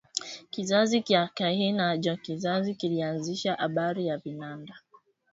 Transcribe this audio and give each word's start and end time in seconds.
Kizazi 0.51 0.97
kya 1.01 1.23
kahina 1.37 1.85
njo 1.95 2.15
kizazi 2.17 2.75
kilianzisha 2.75 3.53
abari 3.59 4.07
ya 4.07 4.17
vinanda 4.17 4.73